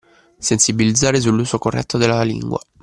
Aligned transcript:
Sensibilizzare 0.39 1.19
sull’uso 1.21 1.59
corretto 1.59 1.99
della 1.99 2.23
lingua 2.23 2.59